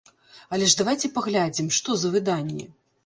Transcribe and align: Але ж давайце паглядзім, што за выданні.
Але 0.55 0.69
ж 0.71 0.77
давайце 0.79 1.11
паглядзім, 1.17 1.67
што 1.81 1.89
за 2.05 2.13
выданні. 2.17 2.65